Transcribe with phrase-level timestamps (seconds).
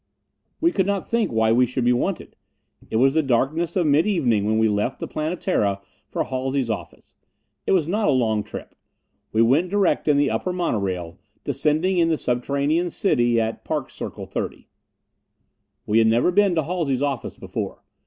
[0.59, 2.35] We could not think why we should be wanted.
[2.89, 7.17] It was the darkness of mid evening when we left the Planetara for Halsey's office.
[7.67, 8.73] It was not a long trip.
[9.31, 14.25] We went direct in the upper monorail, descending into the subterranean city at Park Circle
[14.25, 14.67] 30.
[15.85, 17.83] We had never been to Halsey's office before.